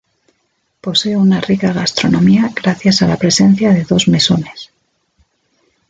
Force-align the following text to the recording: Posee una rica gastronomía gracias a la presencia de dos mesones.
Posee 0.81 1.15
una 1.15 1.39
rica 1.41 1.73
gastronomía 1.73 2.51
gracias 2.55 3.03
a 3.03 3.07
la 3.07 3.17
presencia 3.17 3.71
de 3.71 3.83
dos 3.83 4.07
mesones. 4.07 4.71